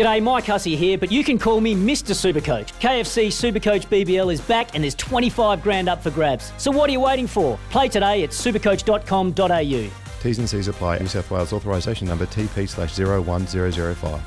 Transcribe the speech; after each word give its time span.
G'day, 0.00 0.22
Mike 0.22 0.46
Hussey 0.46 0.76
here, 0.76 0.96
but 0.96 1.12
you 1.12 1.22
can 1.22 1.38
call 1.38 1.60
me 1.60 1.74
Mr. 1.74 2.14
Supercoach. 2.14 2.72
KFC 2.80 3.26
Supercoach 3.26 3.86
BBL 3.88 4.32
is 4.32 4.40
back 4.40 4.74
and 4.74 4.82
there's 4.82 4.94
25 4.94 5.62
grand 5.62 5.90
up 5.90 6.02
for 6.02 6.10
grabs. 6.10 6.54
So 6.56 6.70
what 6.70 6.88
are 6.88 6.92
you 6.94 7.00
waiting 7.00 7.26
for? 7.26 7.58
Play 7.68 7.90
today 7.90 8.22
at 8.22 8.30
supercoach.com.au. 8.30 9.90
T's 10.22 10.38
and 10.38 10.48
C's 10.48 10.68
apply. 10.68 11.00
New 11.00 11.06
South 11.06 11.30
Wales 11.30 11.52
authorisation 11.52 12.08
number 12.08 12.24
TP 12.24 12.66
slash 12.66 12.98
01005. 12.98 14.22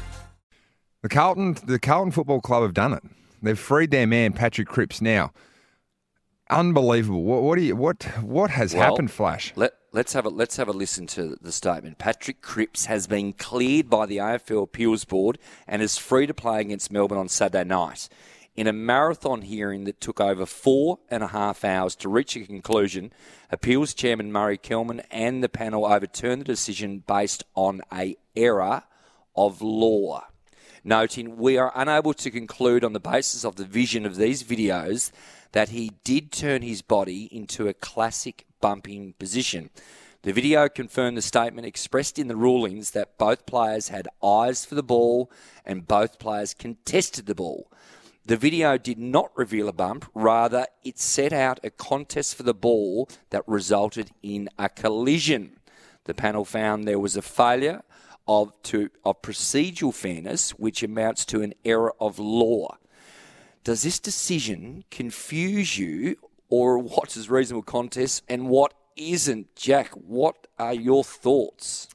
The 1.01 1.09
Carlton, 1.09 1.57
the 1.65 1.79
Carlton 1.79 2.11
Football 2.11 2.41
Club 2.41 2.61
have 2.61 2.75
done 2.75 2.93
it. 2.93 3.01
They've 3.41 3.57
freed 3.57 3.89
their 3.89 4.05
man 4.05 4.33
Patrick 4.33 4.67
Cripps. 4.67 5.01
Now, 5.01 5.31
unbelievable. 6.53 7.23
What, 7.23 7.43
what 7.43 7.57
do 7.57 7.63
you 7.63 7.75
what 7.75 8.03
what 8.21 8.51
has 8.51 8.73
Well, 8.73 8.83
happened, 8.83 9.11
Flash? 9.11 9.53
Let, 9.55 9.73
let's 9.91 10.13
have 10.13 10.25
a 10.25 10.29
let's 10.29 10.57
have 10.57 10.67
a 10.67 10.73
listen 10.73 11.07
to 11.07 11.37
the 11.41 11.51
statement. 11.51 11.97
Patrick 11.97 12.41
Cripps 12.41 12.85
has 12.85 13.07
been 13.07 13.33
cleared 13.33 13.89
by 13.89 14.05
the 14.05 14.17
AFL 14.17 14.63
Appeals 14.63 15.05
Board 15.05 15.37
and 15.67 15.81
is 15.81 15.97
free 15.97 16.27
to 16.27 16.33
play 16.33 16.61
against 16.61 16.91
Melbourne 16.91 17.17
on 17.17 17.29
Saturday 17.29 17.67
night. 17.67 18.09
In 18.55 18.67
a 18.67 18.73
marathon 18.73 19.41
hearing 19.41 19.85
that 19.85 19.99
took 19.99 20.21
over 20.21 20.45
four 20.45 20.99
and 21.09 21.23
a 21.23 21.27
half 21.27 21.65
hours 21.65 21.95
to 21.95 22.09
reach 22.09 22.35
a 22.35 22.45
conclusion, 22.45 23.11
Appeals 23.49 23.95
Chairman 23.95 24.31
Murray 24.31 24.59
Kellam 24.59 25.03
and 25.09 25.43
the 25.43 25.49
panel 25.49 25.85
overturned 25.85 26.41
the 26.41 26.45
decision 26.45 27.03
based 27.07 27.43
on 27.55 27.81
a 27.91 28.15
error 28.35 28.83
of 29.35 29.61
law 29.61 30.27
noting 30.83 31.37
we 31.37 31.57
are 31.57 31.71
unable 31.75 32.13
to 32.13 32.29
conclude 32.29 32.83
on 32.83 32.93
the 32.93 32.99
basis 32.99 33.45
of 33.45 33.55
the 33.55 33.63
vision 33.63 34.05
of 34.05 34.17
these 34.17 34.43
videos 34.43 35.11
that 35.53 35.69
he 35.69 35.91
did 36.03 36.31
turn 36.31 36.61
his 36.61 36.81
body 36.81 37.29
into 37.31 37.67
a 37.67 37.73
classic 37.73 38.45
bumping 38.59 39.13
position. 39.13 39.69
The 40.23 40.33
video 40.33 40.69
confirmed 40.69 41.17
the 41.17 41.21
statement 41.21 41.67
expressed 41.67 42.17
in 42.17 42.27
the 42.27 42.35
rulings 42.35 42.91
that 42.91 43.17
both 43.17 43.45
players 43.45 43.89
had 43.89 44.07
eyes 44.23 44.65
for 44.65 44.75
the 44.75 44.83
ball 44.83 45.31
and 45.65 45.87
both 45.87 46.19
players 46.19 46.53
contested 46.53 47.25
the 47.25 47.35
ball. 47.35 47.69
The 48.25 48.37
video 48.37 48.77
did 48.77 48.97
not 48.97 49.31
reveal 49.35 49.67
a 49.67 49.73
bump, 49.73 50.09
rather, 50.13 50.65
it 50.81 50.97
set 50.97 51.33
out 51.33 51.59
a 51.61 51.69
contest 51.69 52.35
for 52.35 52.43
the 52.43 52.53
ball 52.53 53.09
that 53.31 53.43
resulted 53.45 54.11
in 54.21 54.47
a 54.57 54.69
collision. 54.69 55.57
The 56.05 56.13
panel 56.13 56.45
found 56.45 56.85
there 56.87 56.99
was 56.99 57.17
a 57.17 57.21
failure 57.21 57.83
of, 58.25 58.53
to, 58.63 58.89
of 59.03 59.21
procedural 59.21 59.93
fairness, 59.93 60.51
which 60.51 60.83
amounts 60.83 61.25
to 61.25 61.41
an 61.41 61.53
error 61.65 61.93
of 61.99 62.17
law. 62.17 62.77
Does 63.63 63.83
this 63.83 63.99
decision 63.99 64.83
confuse 64.91 65.77
you, 65.77 66.17
or 66.49 66.77
what 66.77 67.15
is 67.15 67.29
reasonable 67.29 67.63
contest 67.63 68.23
and 68.27 68.49
what 68.49 68.73
isn't? 68.95 69.55
Jack, 69.55 69.89
what 69.91 70.47
are 70.59 70.73
your 70.73 71.03
thoughts? 71.03 71.87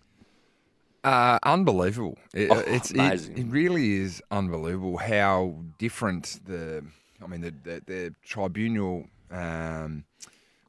Uh, 1.05 1.39
unbelievable. 1.43 2.19
It, 2.35 2.51
Oh, 2.51 2.59
it's, 2.67 2.91
it, 2.91 3.39
it 3.39 3.47
really 3.47 3.95
is 3.95 4.23
unbelievable 4.31 4.97
how 4.97 5.55
different 5.79 6.41
the. 6.45 6.85
I 7.23 7.27
mean, 7.27 7.41
the 7.41 7.51
the, 7.51 7.83
the 7.87 8.15
tribunal. 8.25 9.07
Um, 9.31 10.05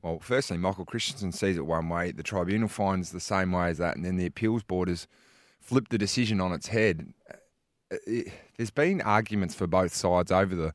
well, 0.01 0.19
firstly, 0.19 0.57
Michael 0.57 0.85
Christensen 0.85 1.31
sees 1.31 1.57
it 1.57 1.65
one 1.65 1.89
way. 1.89 2.11
The 2.11 2.23
tribunal 2.23 2.69
finds 2.69 3.11
the 3.11 3.19
same 3.19 3.51
way 3.51 3.69
as 3.69 3.77
that, 3.79 3.95
and 3.95 4.05
then 4.05 4.15
the 4.17 4.25
appeals 4.25 4.63
board 4.63 4.87
has 4.87 5.07
flipped 5.59 5.91
the 5.91 5.97
decision 5.97 6.39
on 6.39 6.53
its 6.53 6.67
head. 6.67 7.13
Uh, 7.91 7.97
It, 8.05 8.31
there's 8.57 8.69
been 8.71 9.01
arguments 9.01 9.55
for 9.55 9.67
both 9.67 9.93
sides 9.93 10.31
over 10.31 10.55
the 10.55 10.73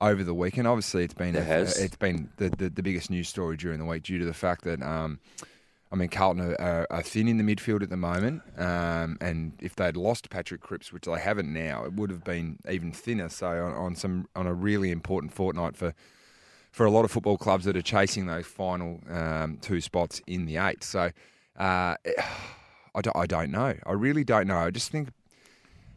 over 0.00 0.24
the 0.24 0.34
weekend. 0.34 0.66
Obviously, 0.66 1.04
it's 1.04 1.14
been 1.14 1.32
There 1.34 1.42
a- 1.58 1.60
it's 1.84 1.96
been 1.96 2.28
the, 2.36 2.50
the, 2.50 2.68
the 2.68 2.82
biggest 2.82 3.10
news 3.10 3.28
story 3.28 3.56
during 3.56 3.78
the 3.78 3.84
week 3.84 4.02
due 4.02 4.18
to 4.18 4.24
the 4.24 4.34
fact 4.34 4.64
that 4.64 4.82
um, 4.82 5.20
I 5.92 5.96
mean 5.96 6.08
Carlton 6.08 6.42
are, 6.42 6.60
are, 6.60 6.86
are 6.90 7.02
thin 7.02 7.28
in 7.28 7.38
the 7.38 7.44
midfield 7.44 7.82
at 7.82 7.90
the 7.90 7.96
moment, 7.96 8.42
um, 8.58 9.16
and 9.20 9.52
if 9.60 9.76
they'd 9.76 9.96
lost 9.96 10.30
Patrick 10.30 10.60
Cripps, 10.60 10.92
which 10.92 11.04
they 11.04 11.18
haven't 11.20 11.52
now, 11.52 11.84
it 11.84 11.92
would 11.94 12.10
have 12.10 12.24
been 12.24 12.58
even 12.68 12.90
thinner. 12.92 13.28
So 13.28 13.46
on, 13.46 13.72
on 13.72 13.94
some 13.94 14.26
on 14.34 14.46
a 14.46 14.52
really 14.54 14.90
important 14.90 15.32
fortnight 15.32 15.76
for 15.76 15.94
for 16.72 16.84
a 16.84 16.90
lot 16.90 17.04
of 17.04 17.10
football 17.12 17.38
clubs 17.38 17.64
that 17.66 17.76
are 17.76 17.82
chasing 17.82 18.26
those 18.26 18.46
final 18.46 19.00
um, 19.08 19.58
two 19.62 19.80
spots 19.80 20.20
in 20.26 20.44
the 20.46 20.56
eight. 20.56 20.82
So 20.82 21.12
uh, 21.56 21.94
I, 22.96 23.00
don't, 23.00 23.16
I 23.16 23.26
don't 23.26 23.52
know. 23.52 23.74
I 23.86 23.92
really 23.92 24.24
don't 24.24 24.48
know. 24.48 24.58
I 24.58 24.70
just 24.70 24.90
think 24.90 25.10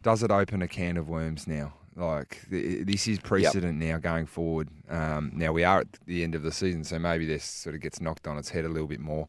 does 0.08 0.24
it 0.24 0.32
open 0.32 0.62
a 0.62 0.70
can 0.70 0.96
of 0.96 1.10
worms 1.10 1.48
now? 1.48 1.74
Like 1.98 2.46
this 2.50 3.10
is 3.10 3.20
precedent 3.20 3.78
now 3.78 3.98
going 3.98 4.26
forward. 4.26 4.70
Um, 4.90 5.34
now 5.36 5.52
we 5.52 5.66
are 5.66 5.82
at 5.82 5.88
the 6.06 6.24
end 6.24 6.34
of 6.34 6.44
the 6.44 6.52
season, 6.54 6.86
so 6.86 6.98
maybe 6.98 7.26
this 7.26 7.44
sort 7.44 7.76
of 7.76 7.82
gets 7.82 8.00
knocked 8.00 8.26
on 8.26 8.38
its 8.38 8.50
head 8.50 8.64
a 8.64 8.70
little 8.70 8.88
bit 8.88 9.02
more 9.02 9.28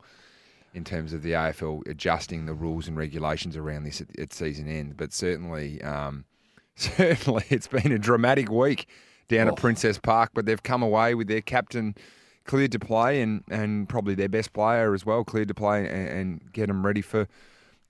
in 0.74 0.84
terms 0.84 1.12
of 1.12 1.22
the 1.22 1.32
AFL 1.32 1.84
adjusting 1.88 2.46
the 2.46 2.54
rules 2.54 2.86
and 2.86 2.96
regulations 2.96 3.56
around 3.56 3.82
this 3.82 4.00
at, 4.00 4.16
at 4.20 4.32
season 4.32 4.68
end. 4.68 4.96
But 4.96 5.12
certainly, 5.12 5.82
um, 5.82 6.26
certainly, 6.76 7.42
it's 7.48 7.66
been 7.66 7.90
a 7.90 7.98
dramatic 7.98 8.48
week 8.48 8.86
down 9.26 9.48
Oh. 9.48 9.52
at 9.52 9.56
Princes 9.56 9.98
Park. 9.98 10.30
But 10.32 10.46
they've 10.46 10.62
come 10.62 10.82
away 10.84 11.16
with 11.16 11.26
their 11.26 11.40
captain 11.40 11.96
cleared 12.44 12.70
to 12.72 12.78
play 12.78 13.20
and, 13.20 13.42
and 13.50 13.88
probably 13.88 14.14
their 14.14 14.28
best 14.28 14.52
player 14.52 14.94
as 14.94 15.04
well 15.04 15.24
cleared 15.24 15.48
to 15.48 15.54
play 15.54 15.88
and, 15.88 16.08
and 16.08 16.52
get 16.52 16.68
them 16.68 16.86
ready 16.86 17.02
for 17.02 17.26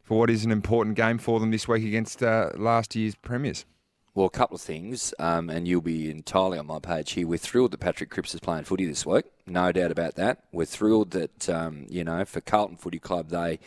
for 0.09 0.21
what 0.21 0.31
is 0.31 0.43
an 0.43 0.51
important 0.51 0.97
game 0.97 1.19
for 1.19 1.39
them 1.39 1.51
this 1.51 1.69
week 1.69 1.85
against 1.85 2.23
uh, 2.23 2.49
last 2.57 2.97
year's 2.97 3.15
premiers. 3.15 3.67
Well, 4.15 4.25
a 4.25 4.31
couple 4.31 4.55
of 4.55 4.63
things, 4.63 5.13
um, 5.19 5.51
and 5.51 5.69
you'll 5.69 5.83
be 5.83 6.11
entirely 6.11 6.59
on 6.59 6.67
my 6.67 6.79
page 6.79 7.13
here. 7.13 7.27
We're 7.27 7.37
thrilled 7.37 7.73
that 7.73 7.81
Patrick 7.81 8.09
Cripps 8.09 8.33
is 8.33 8.41
playing 8.41 8.65
footy 8.65 8.87
this 8.87 9.05
week, 9.05 9.27
no 9.47 9.71
doubt 9.71 9.93
about 9.93 10.15
that. 10.15 10.45
We're 10.51 10.65
thrilled 10.65 11.11
that 11.11 11.51
um, 11.51 11.85
you 11.91 12.05
know 12.05 12.25
for 12.25 12.41
Carlton 12.41 12.79
Footy 12.79 12.99
Club 12.99 13.29
they 13.29 13.59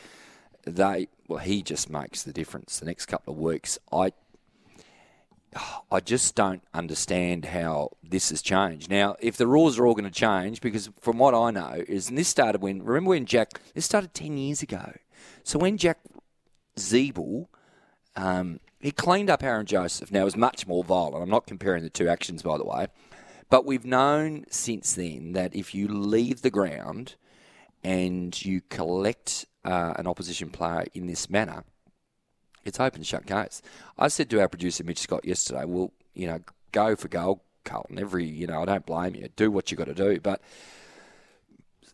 they 0.64 1.10
well 1.28 1.38
he 1.38 1.62
just 1.62 1.92
makes 1.92 2.24
the 2.24 2.34
difference. 2.34 2.80
The 2.80 2.88
next 2.88 3.06
couple 3.06 3.36
of 3.36 3.40
weeks, 3.40 3.78
I 3.92 4.12
I 5.92 6.00
just 6.00 6.34
don't 6.34 6.64
understand 6.74 7.46
how 7.46 7.92
this 8.02 8.32
has 8.32 8.42
changed. 8.42 8.90
Now, 8.90 9.16
if 9.20 9.38
the 9.38 9.46
rules 9.46 9.78
are 9.78 9.86
all 9.86 9.94
going 9.94 10.06
to 10.06 10.10
change, 10.10 10.60
because 10.60 10.90
from 11.00 11.20
what 11.20 11.36
I 11.36 11.52
know 11.52 11.84
is, 11.88 12.10
and 12.10 12.18
this 12.18 12.30
started 12.30 12.64
when 12.64 12.82
remember 12.82 13.12
when 13.12 13.28
Jack 13.28 13.62
this 13.76 13.86
started 13.86 14.16
ten 14.16 14.38
years 14.38 14.64
ago. 14.64 14.94
So 15.44 15.60
when 15.60 15.78
Jack 15.78 16.00
Ziebell 16.82 17.48
um, 18.16 18.60
he 18.80 18.92
cleaned 18.92 19.30
up 19.30 19.44
Aaron 19.44 19.66
Joseph. 19.66 20.12
Now, 20.12 20.22
it 20.22 20.26
was 20.26 20.36
much 20.36 20.68
more 20.68 20.84
violent. 20.84 21.24
I'm 21.24 21.30
not 21.30 21.48
comparing 21.48 21.84
the 21.84 21.90
two 21.90 22.08
actions, 22.08 22.42
by 22.42 22.58
the 22.58 22.66
way. 22.66 22.88
But 23.50 23.66
we've 23.66 23.86
known 23.86 24.46
since 24.50 24.94
then 24.94 25.34
that 25.34 25.56
if 25.56 25.76
you 25.76 25.88
leave 25.88 26.42
the 26.42 26.50
ground 26.50 27.16
and 27.84 28.44
you 28.44 28.62
collect 28.70 29.46
uh, 29.64 29.94
an 29.98 30.08
opposition 30.08 30.50
player 30.50 30.86
in 30.94 31.08
this 31.08 31.30
manner, 31.30 31.64
it's 32.64 32.80
open 32.80 33.04
shut 33.04 33.26
case. 33.26 33.62
I 33.98 34.08
said 34.08 34.30
to 34.30 34.40
our 34.40 34.48
producer 34.48 34.84
Mitch 34.84 35.00
Scott 35.00 35.26
yesterday, 35.26 35.66
"Well, 35.66 35.92
you 36.14 36.28
know, 36.28 36.40
go 36.72 36.96
for 36.96 37.08
goal, 37.08 37.44
Carlton. 37.66 38.00
Every, 38.00 38.26
you 38.26 38.48
know, 38.48 38.62
I 38.62 38.66
don't 38.66 38.86
blame 38.86 39.16
you. 39.16 39.28
Do 39.36 39.52
what 39.52 39.72
you 39.72 39.78
got 39.78 39.88
to 39.88 39.94
do." 39.94 40.20
But 40.20 40.42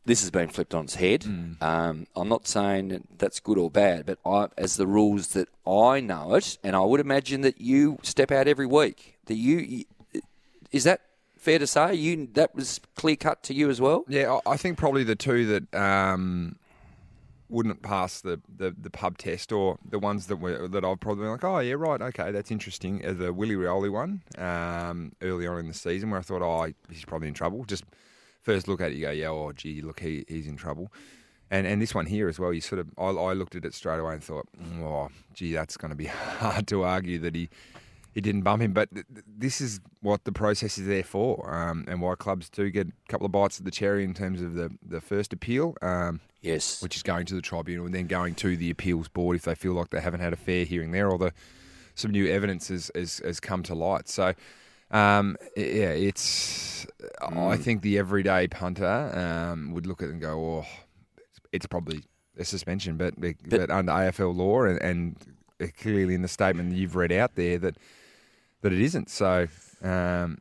this 0.07 0.22
has 0.22 0.31
been 0.31 0.47
flipped 0.47 0.73
on 0.73 0.85
its 0.85 0.95
head. 0.95 1.25
Um, 1.62 2.07
I'm 2.16 2.29
not 2.29 2.47
saying 2.47 2.88
that 2.88 3.01
that's 3.18 3.41
good 3.41 3.57
or 3.57 3.69
bad, 3.69 4.06
but 4.06 4.18
I, 4.25 4.47
as 4.57 4.78
the 4.78 4.88
rules 4.88 5.28
that 5.29 5.50
I 5.68 6.00
know 6.00 6.34
it, 6.35 6.57
and 6.63 6.78
I 6.78 6.79
would 6.79 7.01
imagine 7.01 7.41
that 7.41 7.59
you 7.59 8.00
step 8.03 8.31
out 8.31 8.47
every 8.47 8.66
week. 8.66 9.18
That 9.25 9.35
you, 9.35 9.84
is 10.72 10.85
that 10.85 11.01
fair 11.38 11.59
to 11.59 11.68
say? 11.68 11.94
You 11.94 12.28
that 12.34 12.56
was 12.56 12.79
clear 12.95 13.18
cut 13.18 13.44
to 13.44 13.53
you 13.53 13.69
as 13.69 13.81
well. 13.81 14.06
Yeah, 14.07 14.40
I 14.45 14.53
I 14.53 14.57
think 14.57 14.78
probably 14.78 15.03
the 15.03 15.18
two 15.18 15.45
that 15.47 15.75
um, 15.75 16.56
wouldn't 17.50 17.81
pass 17.81 18.22
the, 18.22 18.39
the, 18.53 18.74
the 18.79 18.89
pub 18.89 19.18
test, 19.18 19.51
or 19.51 19.78
the 19.88 20.00
ones 20.00 20.28
that 20.28 20.38
were 20.38 20.69
that 20.69 20.85
I've 20.85 21.01
probably 21.01 21.24
been 21.24 21.31
like, 21.31 21.44
oh 21.44 21.59
yeah, 21.59 21.74
right, 21.74 22.01
okay, 22.01 22.31
that's 22.31 22.50
interesting. 22.50 23.00
The 23.00 23.34
Willie 23.34 23.56
Rioli 23.56 23.91
one 23.91 24.22
um, 24.38 25.12
early 25.22 25.47
on 25.47 25.59
in 25.59 25.68
the 25.68 25.74
season, 25.74 26.12
where 26.12 26.19
I 26.22 26.24
thought, 26.24 26.41
oh, 26.41 26.72
he's 26.89 27.03
probably 27.03 27.28
in 27.28 27.34
trouble. 27.34 27.66
Just 27.66 27.84
first 28.47 28.68
look 28.69 28.80
at 28.80 28.91
it, 28.91 28.96
you 28.96 29.02
go, 29.02 29.12
yeah, 29.12 29.28
oh 29.28 29.52
gee, 29.52 29.81
look, 29.81 30.00
he, 30.00 30.24
he's 30.28 30.47
in 30.47 30.56
trouble. 30.56 30.91
And 31.52 31.68
and 31.68 31.81
this 31.81 31.94
one 31.94 32.06
here 32.06 32.28
as 32.30 32.40
well, 32.40 32.53
you 32.53 32.62
sort 32.62 32.80
of, 32.80 32.88
I, 32.97 33.08
I 33.08 33.34
looked 33.34 33.56
at 33.56 33.66
it 33.66 33.74
straight 33.74 34.00
away 34.00 34.13
and 34.13 34.24
thought, 34.24 34.47
oh, 34.81 35.09
gee, 35.34 35.53
that's 35.53 35.75
going 35.78 35.90
to 35.90 35.96
be 35.96 36.06
hard 36.41 36.66
to 36.68 36.84
argue 36.84 37.19
that 37.19 37.36
he 37.36 37.50
he 38.13 38.22
didn't 38.22 38.41
bump 38.41 38.62
him. 38.62 38.74
But 38.74 38.94
th- 38.94 39.06
th- 39.13 39.25
this 39.38 39.62
is 39.62 39.80
what 40.01 40.24
the 40.24 40.31
process 40.31 40.77
is 40.77 40.88
there 40.88 41.04
for, 41.04 41.54
um, 41.54 41.86
and 41.88 42.01
why 42.01 42.16
clubs 42.16 42.50
do 42.50 42.69
get 42.69 42.88
a 42.88 42.92
couple 43.10 43.25
of 43.25 43.31
bites 43.31 43.60
of 43.60 43.66
the 43.66 43.71
cherry 43.71 44.04
in 44.04 44.13
terms 44.13 44.42
of 44.42 44.56
the, 44.56 44.71
the 44.81 45.01
first 45.01 45.33
appeal, 45.33 45.75
um, 45.81 46.19
Yes, 46.42 46.81
which 46.81 46.95
is 46.95 47.04
going 47.04 47.25
to 47.27 47.36
the 47.36 47.42
tribunal 47.42 47.86
and 47.86 47.94
then 47.94 48.07
going 48.07 48.33
to 48.36 48.56
the 48.56 48.69
appeals 48.69 49.07
board 49.07 49.36
if 49.36 49.44
they 49.44 49.56
feel 49.56 49.74
like 49.74 49.89
they 49.89 50.00
haven't 50.00 50.21
had 50.21 50.33
a 50.33 50.38
fair 50.38 50.66
hearing 50.66 50.92
there 50.92 51.10
or 51.10 51.18
the 51.18 51.33
some 51.95 52.12
new 52.12 52.27
evidence 52.27 52.68
has, 52.68 52.92
has, 52.95 53.19
has 53.25 53.39
come 53.39 53.63
to 53.63 53.74
light. 53.74 54.07
So, 54.07 54.33
um, 54.92 55.38
yeah, 55.56 55.92
it's. 55.92 56.88
I 57.22 57.57
think 57.57 57.81
the 57.81 57.98
everyday 57.98 58.48
punter 58.48 59.12
um, 59.13 59.74
would 59.74 59.86
look 59.86 60.01
at 60.01 60.10
it 60.10 60.12
and 60.12 60.22
go, 60.22 60.62
"Oh, 60.62 60.66
it's 61.51 61.68
probably 61.68 62.04
a 62.38 62.45
suspension," 62.45 62.98
but 62.98 63.16
but, 63.19 63.69
under 63.69 63.92
AFL 63.92 64.36
law 64.36 64.63
and, 64.63 64.81
and 64.81 65.16
clearly 65.81 66.16
in 66.16 66.22
the 66.22 66.28
statement 66.28 66.69
that 66.69 66.78
you've 66.78 66.95
read 66.95 67.12
out 67.12 67.36
there 67.36 67.57
that 67.57 67.78
that 68.62 68.72
it 68.72 68.81
isn't. 68.81 69.10
So, 69.10 69.48
um, 69.81 70.38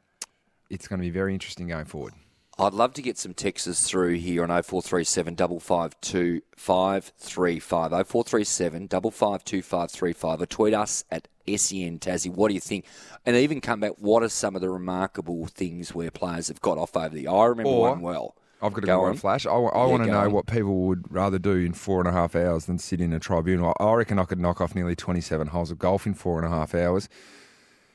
it's 0.70 0.86
going 0.86 1.00
to 1.00 1.06
be 1.06 1.10
very 1.10 1.32
interesting 1.32 1.68
going 1.68 1.86
forward. 1.86 2.14
I'd 2.58 2.72
love 2.72 2.94
to 2.94 3.02
get 3.02 3.18
some 3.18 3.34
texts 3.34 3.86
through 3.88 4.14
here 4.14 4.42
on 4.42 4.48
0437 4.48 5.36
552 5.36 6.40
535. 6.56 7.90
0437 7.90 8.88
552 8.88 9.62
535 9.62 10.40
or 10.40 10.46
tweet 10.46 10.72
us 10.72 11.04
at 11.10 11.28
SEN 11.48 11.98
Tassie. 11.98 12.30
What 12.30 12.48
do 12.48 12.54
you 12.54 12.60
think? 12.60 12.84
And 13.24 13.36
even 13.36 13.60
come 13.60 13.80
back. 13.80 13.92
What 13.98 14.22
are 14.22 14.28
some 14.28 14.54
of 14.54 14.62
the 14.62 14.70
remarkable 14.70 15.46
things 15.46 15.94
where 15.94 16.10
players 16.10 16.48
have 16.48 16.60
got 16.60 16.78
off 16.78 16.96
over 16.96 17.14
the? 17.14 17.28
I 17.28 17.44
remember 17.46 17.70
Or- 17.70 17.90
one 17.90 18.00
well. 18.00 18.34
I've 18.62 18.72
got 18.72 18.80
to 18.80 18.86
Go 18.86 19.00
go, 19.00 19.04
on. 19.04 19.16
flash. 19.16 19.44
I, 19.44 19.50
want 19.54 20.04
to 20.04 20.10
know 20.10 20.20
on. 20.20 20.32
what 20.32 20.46
people 20.46 20.86
would 20.86 21.12
rather 21.12 21.38
do 21.38 21.52
in 21.52 21.74
four 21.74 22.00
and 22.00 22.08
a 22.08 22.12
half 22.12 22.34
hours 22.34 22.64
than 22.64 22.78
sit 22.78 23.02
in 23.02 23.12
a 23.12 23.20
tribunal. 23.20 23.74
I 23.78 23.92
reckon 23.92 24.18
I 24.18 24.24
could 24.24 24.40
knock 24.40 24.62
off 24.62 24.74
nearly 24.74 24.96
27 24.96 25.48
holes 25.48 25.70
of 25.70 25.78
golf 25.78 26.06
in 26.06 26.14
four 26.14 26.38
and 26.38 26.46
a 26.46 26.56
half 26.56 26.74
hours. 26.74 27.06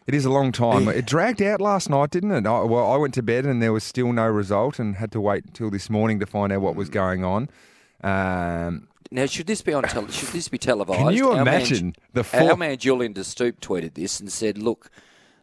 It 0.05 0.13
is 0.13 0.25
a 0.25 0.29
long 0.29 0.51
time. 0.51 0.87
It 0.87 1.05
dragged 1.05 1.41
out 1.41 1.61
last 1.61 1.89
night, 1.89 2.11
didn't 2.11 2.31
it? 2.31 2.45
I, 2.45 2.61
well, 2.61 2.91
I 2.91 2.97
went 2.97 3.13
to 3.15 3.23
bed 3.23 3.45
and 3.45 3.61
there 3.61 3.73
was 3.73 3.83
still 3.83 4.13
no 4.13 4.27
result 4.27 4.77
and 4.77 4.97
had 4.97 5.11
to 5.13 5.21
wait 5.21 5.45
until 5.45 5.71
this 5.71 5.89
morning 5.89 6.19
to 6.19 6.25
find 6.25 6.51
out 6.51 6.61
what 6.61 6.75
was 6.75 6.89
mm. 6.89 6.93
going 6.93 7.23
on. 7.23 7.49
Um, 8.03 8.87
Now, 9.11 9.25
should 9.25 9.47
this 9.47 9.61
be 9.61 9.73
on? 9.73 9.83
Tele- 9.83 10.11
should 10.11 10.29
this 10.29 10.47
be 10.47 10.57
televised? 10.57 10.99
Can 10.99 11.13
you 11.13 11.29
Our 11.31 11.43
man- 11.43 11.55
imagine 11.55 11.95
the 12.13 12.25
Our 12.33 12.55
man 12.57 12.77
Julian 12.77 13.13
De 13.13 13.23
Stoop 13.23 13.59
tweeted 13.59 13.93
this 13.95 14.19
and 14.19 14.31
said, 14.31 14.57
"Look, 14.57 14.89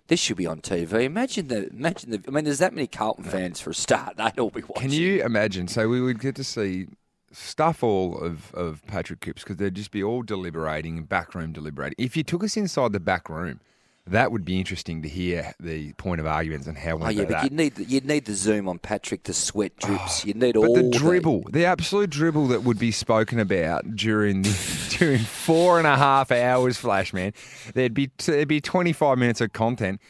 this 0.09 0.19
should 0.19 0.39
be 0.39 0.47
on 0.47 0.61
TV. 0.61 1.05
Imagine 1.05 1.49
the 1.49 1.69
imagine 1.69 2.11
the. 2.11 2.23
I 2.27 2.31
mean, 2.31 2.45
there's 2.45 2.59
that 2.59 2.75
many 2.75 2.87
Carlton 2.87 3.25
fans 3.25 3.61
for 3.61 3.71
a 3.71 3.75
start. 3.75 4.17
They'd 4.19 4.39
all 4.39 4.51
be 4.51 4.63
watching. 4.63 4.91
Can 4.91 4.93
you 4.93 5.23
imagine? 5.23 5.69
So 5.69 5.89
we 5.89 6.01
would 6.01 6.19
get 6.21 6.35
to 6.37 6.45
see 6.45 6.87
stuff 7.31 7.83
all 7.83 8.19
of, 8.19 8.55
of 8.55 8.83
Patrick 8.87 9.21
Cripps 9.21 9.43
because 9.43 9.59
they'd 9.59 9.75
just 9.75 9.91
be 9.91 10.03
all 10.03 10.23
deliberating 10.23 10.97
and 10.97 11.07
backroom 11.07 11.53
deliberating. 11.53 11.95
If 11.99 12.17
you 12.17 12.23
took 12.23 12.43
us 12.43 12.57
inside 12.57 12.93
the 12.93 13.01
back 13.01 13.29
room, 13.29 13.61
that 14.11 14.33
would 14.33 14.45
be 14.45 14.59
interesting 14.59 15.03
to 15.03 15.09
hear 15.09 15.53
the 15.61 15.93
point 15.95 16.21
of 16.21 16.27
arguments 16.27 16.67
and 16.67 16.77
how 16.77 16.99
Oh 17.01 17.09
yeah, 17.09 17.25
but 17.25 17.43
you'd 17.45 17.53
need 17.53 17.75
the, 17.77 17.85
you'd 17.85 18.05
need 18.05 18.25
the 18.25 18.35
zoom 18.35 18.69
on 18.69 18.79
Patrick. 18.79 19.23
The 19.25 19.35
sweat 19.35 19.77
drips. 19.77 20.25
you'd 20.25 20.37
need 20.37 20.55
But 20.55 20.67
all 20.67 20.75
the 20.75 20.91
dribble, 20.91 21.45
the 21.51 21.65
absolute 21.65 22.11
dribble 22.11 22.49
that 22.49 22.63
would 22.65 22.79
be 22.79 22.91
spoken 22.91 23.39
about 23.39 23.97
during 23.97 24.43
the, 24.43 24.97
during 24.99 25.21
four 25.21 25.79
and 25.79 25.87
a 25.87 25.97
half 25.97 26.31
hours, 26.33 26.77
flash 26.77 27.13
man, 27.13 27.33
there'd 27.75 27.95
be 27.95 28.11
there'd 28.25 28.49
be 28.49 28.61
twenty 28.61 28.93
five 28.93 29.19
minutes 29.19 29.41
of 29.41 29.53
content, 29.53 30.01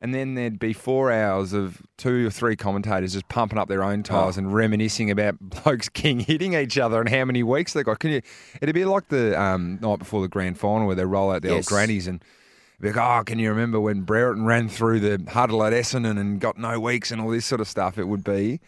and 0.00 0.14
then 0.14 0.34
there'd 0.34 0.58
be 0.58 0.72
four 0.72 1.10
hours 1.10 1.52
of 1.52 1.82
two 1.96 2.26
or 2.26 2.30
three 2.30 2.54
commentators 2.56 3.12
just 3.14 3.28
pumping 3.28 3.58
up 3.58 3.68
their 3.68 3.82
own 3.82 4.02
tires 4.02 4.36
Oh. 4.36 4.40
and 4.40 4.54
reminiscing 4.54 5.10
about 5.10 5.36
blokes 5.40 5.88
king 5.88 6.20
hitting 6.20 6.54
each 6.54 6.78
other 6.78 7.00
and 7.00 7.08
how 7.08 7.24
many 7.24 7.42
weeks 7.42 7.72
they 7.72 7.82
got. 7.82 7.98
Can 7.98 8.10
you? 8.10 8.22
It'd 8.62 8.74
be 8.74 8.84
like 8.84 9.08
the 9.08 9.40
um, 9.40 9.78
night 9.80 9.98
before 9.98 10.22
the 10.22 10.28
grand 10.28 10.58
final 10.58 10.86
where 10.86 10.96
they 10.96 11.04
roll 11.04 11.30
out 11.30 11.42
the 11.42 11.50
old 11.54 11.66
grannies 11.66 12.06
and. 12.06 12.22
Be 12.80 12.92
like, 12.92 12.96
oh, 12.96 13.24
can 13.24 13.38
you 13.40 13.48
remember 13.50 13.80
when 13.80 14.02
Brereton 14.02 14.44
ran 14.44 14.68
through 14.68 15.00
the 15.00 15.30
huddle 15.30 15.64
at 15.64 15.72
Essendon 15.72 16.18
and 16.18 16.40
got 16.40 16.56
no 16.58 16.78
weeks 16.78 17.10
and 17.10 17.20
all 17.20 17.30
this 17.30 17.44
sort 17.44 17.60
of 17.60 17.66
stuff? 17.68 17.98
It 17.98 18.04
would 18.04 18.22
be 18.22 18.60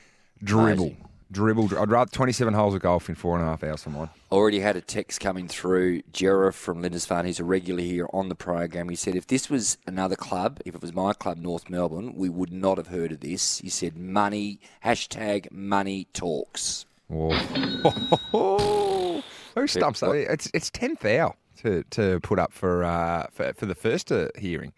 dribble. 0.42 0.86
Amazing. 0.86 1.06
Dribble. 1.32 1.68
dri- 1.68 1.78
I'd 1.78 1.90
rather 1.92 2.10
27 2.10 2.52
holes 2.54 2.74
of 2.74 2.82
golf 2.82 3.08
in 3.08 3.14
four 3.14 3.36
and 3.36 3.46
a 3.46 3.48
half 3.48 3.62
hours 3.62 3.84
for 3.84 3.90
mine. 3.90 4.10
Already 4.32 4.58
had 4.58 4.74
a 4.74 4.80
text 4.80 5.20
coming 5.20 5.46
through. 5.46 6.02
Gerard 6.12 6.56
from 6.56 6.82
Lindisfarne, 6.82 7.24
he's 7.24 7.38
a 7.38 7.44
regular 7.44 7.82
here 7.82 8.08
on 8.12 8.28
the 8.28 8.34
program. 8.34 8.88
He 8.88 8.96
said, 8.96 9.14
if 9.14 9.28
this 9.28 9.48
was 9.48 9.78
another 9.86 10.16
club, 10.16 10.58
if 10.64 10.74
it 10.74 10.82
was 10.82 10.92
my 10.92 11.12
club, 11.12 11.38
North 11.38 11.70
Melbourne, 11.70 12.14
we 12.16 12.28
would 12.28 12.52
not 12.52 12.78
have 12.78 12.88
heard 12.88 13.12
of 13.12 13.20
this. 13.20 13.58
He 13.58 13.68
said, 13.68 13.96
money, 13.96 14.58
hashtag 14.84 15.52
money 15.52 16.08
talks. 16.12 16.84
Whoa. 17.06 17.30
Who 19.54 19.66
stumps 19.66 20.00
that? 20.00 20.10
It's 20.10 20.50
it's 20.54 20.70
tenth 20.70 21.04
hour 21.04 21.34
to, 21.62 21.82
to 21.90 22.20
put 22.20 22.38
up 22.38 22.52
for 22.52 22.84
uh, 22.84 23.26
for, 23.32 23.52
for 23.54 23.66
the 23.66 23.74
first 23.74 24.10
uh, 24.12 24.28
hearing. 24.38 24.72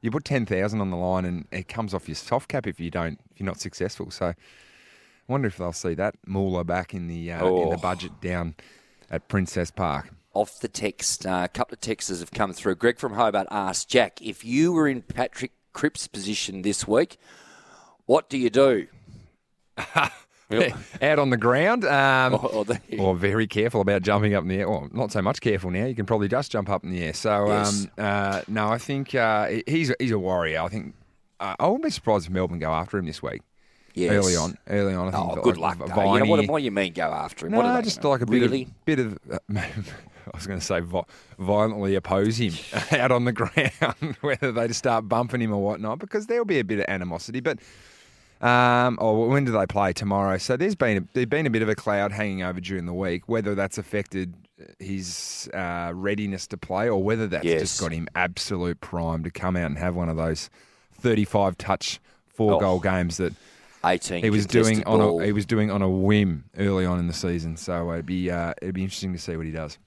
You 0.00 0.10
put 0.10 0.24
ten 0.24 0.44
thousand 0.46 0.80
on 0.80 0.90
the 0.90 0.96
line, 0.96 1.24
and 1.24 1.46
it 1.50 1.68
comes 1.68 1.94
off 1.94 2.08
your 2.08 2.14
soft 2.14 2.48
cap 2.48 2.66
if 2.66 2.78
you 2.80 2.90
don't 2.90 3.18
if 3.32 3.40
you're 3.40 3.46
not 3.46 3.60
successful. 3.60 4.10
So, 4.10 4.26
I 4.28 4.34
wonder 5.28 5.48
if 5.48 5.56
they'll 5.56 5.72
see 5.72 5.94
that 5.94 6.14
moolah 6.26 6.64
back 6.64 6.92
in 6.94 7.08
the 7.08 7.32
uh, 7.32 7.46
in 7.46 7.70
the 7.70 7.76
Oh. 7.76 7.80
budget 7.80 8.20
down 8.20 8.54
at 9.10 9.28
Princes 9.28 9.70
Park. 9.70 10.10
Off 10.34 10.58
the 10.60 10.68
text, 10.68 11.24
uh, 11.26 11.42
a 11.44 11.48
couple 11.48 11.74
of 11.74 11.80
texts 11.80 12.18
have 12.20 12.32
come 12.32 12.52
through. 12.52 12.74
Greg 12.74 12.98
from 12.98 13.12
Hobart 13.14 13.46
asked, 13.52 13.88
Jack, 13.88 14.20
if 14.20 14.44
you 14.44 14.72
were 14.72 14.88
in 14.88 15.00
Patrick 15.00 15.52
Cripps' 15.72 16.08
position 16.08 16.62
this 16.62 16.88
week, 16.88 17.18
what 18.06 18.28
do 18.28 18.36
you 18.36 18.50
do? 18.50 18.88
Out 21.02 21.18
on 21.18 21.30
the 21.30 21.36
ground, 21.36 21.84
um, 21.84 22.34
Or- 22.34 22.46
or 22.54 22.64
the- 22.64 22.80
or 22.98 23.14
very 23.16 23.46
careful 23.46 23.80
about 23.80 24.02
jumping 24.02 24.34
up 24.34 24.42
in 24.42 24.48
the 24.48 24.58
air. 24.60 24.68
Well, 24.68 24.88
not 24.92 25.10
so 25.12 25.22
much 25.22 25.40
careful 25.40 25.70
now. 25.70 25.86
You 25.86 25.94
can 25.94 26.06
probably 26.06 26.28
just 26.28 26.52
jump 26.52 26.68
up 26.68 26.84
in 26.84 26.90
the 26.90 27.02
air. 27.02 27.14
So, 27.14 27.48
Yes. 27.48 27.84
um, 27.84 27.90
uh, 28.04 28.42
no, 28.48 28.68
I 28.68 28.78
think 28.78 29.14
uh, 29.14 29.48
he's 29.66 29.92
he's 29.98 30.10
a 30.12 30.18
warrior. 30.18 30.60
I 30.60 30.68
think 30.68 30.94
uh, 31.40 31.54
I 31.58 31.66
wouldn't 31.66 31.84
be 31.84 31.90
surprised 31.90 32.26
if 32.26 32.32
Melbourne 32.32 32.58
go 32.58 32.72
after 32.72 32.98
him 32.98 33.06
this 33.06 33.22
week. 33.22 33.42
Yes. 33.94 34.12
Early 34.12 34.36
on, 34.36 34.58
early 34.68 34.92
on. 34.94 35.08
I 35.08 35.10
think 35.12 35.24
Oh, 35.24 35.34
like 35.34 35.42
good 35.42 35.56
luck. 35.56 35.78
V- 35.78 35.84
though. 35.94 36.14
You 36.14 36.24
know, 36.24 36.30
what, 36.30 36.46
what 36.48 36.58
do 36.58 36.64
you 36.64 36.70
mean 36.72 36.92
go 36.92 37.04
after 37.12 37.46
him? 37.46 37.52
no, 37.52 37.58
what 37.60 37.84
just 37.84 38.02
like 38.02 38.20
a 38.22 38.26
bit 38.26 38.40
really? 38.42 38.62
of 38.64 38.84
bit 38.84 38.98
of. 38.98 39.18
Uh, 39.30 39.38
I 40.26 40.36
was 40.36 40.46
going 40.46 40.58
to 40.58 40.64
say 40.64 40.80
violently 41.38 41.94
oppose 41.96 42.38
him 42.40 42.54
out 42.98 43.12
on 43.12 43.24
the 43.26 43.32
ground, 43.32 44.16
whether 44.22 44.52
they 44.52 44.66
just 44.68 44.78
start 44.78 45.06
bumping 45.08 45.42
him 45.42 45.52
or 45.52 45.62
whatnot, 45.62 45.98
because 45.98 46.26
there'll 46.26 46.46
be 46.46 46.58
a 46.58 46.64
bit 46.64 46.78
of 46.78 46.86
animosity. 46.88 47.40
But 47.40 47.58
um, 48.40 48.98
or 49.00 49.28
when 49.28 49.44
do 49.44 49.52
they 49.52 49.66
play 49.66 49.92
tomorrow? 49.92 50.38
So 50.38 50.56
there's 50.56 50.74
been 50.74 50.96
a, 50.98 51.08
there's 51.14 51.26
been 51.26 51.46
a 51.46 51.50
bit 51.50 51.62
of 51.62 51.68
a 51.68 51.74
cloud 51.74 52.12
hanging 52.12 52.42
over 52.42 52.60
during 52.60 52.86
the 52.86 52.94
week. 52.94 53.28
Whether 53.28 53.54
that's 53.54 53.78
affected 53.78 54.34
his 54.78 55.48
uh, 55.54 55.92
readiness 55.94 56.46
to 56.48 56.56
play, 56.56 56.88
or 56.88 57.02
whether 57.02 57.26
that's 57.26 57.44
Yes. 57.44 57.60
just 57.60 57.80
got 57.80 57.92
him 57.92 58.08
absolute 58.14 58.80
prime 58.80 59.24
to 59.24 59.30
come 59.30 59.56
out 59.56 59.66
and 59.66 59.78
have 59.78 59.94
one 59.96 60.08
of 60.08 60.16
those 60.16 60.48
35 61.00 61.58
touch 61.58 62.00
four 62.28 62.54
Oh. 62.54 62.60
goal 62.60 62.80
games 62.80 63.16
that 63.18 63.32
18 63.84 64.22
he 64.24 64.30
was 64.30 64.46
doing 64.46 64.82
on 64.84 65.00
a 65.00 65.24
he 65.26 65.32
was 65.32 65.44
doing 65.44 65.70
on 65.70 65.82
a 65.82 65.88
whim 65.90 66.44
early 66.56 66.86
on 66.86 66.98
in 66.98 67.06
the 67.06 67.12
season. 67.12 67.56
So 67.56 67.92
it'd 67.92 68.06
be 68.06 68.30
uh, 68.30 68.54
it'd 68.62 68.74
be 68.74 68.82
interesting 68.82 69.12
to 69.12 69.18
see 69.18 69.36
what 69.36 69.44
he 69.46 69.52
does. 69.52 69.78